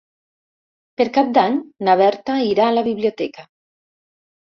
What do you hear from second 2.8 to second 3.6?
biblioteca.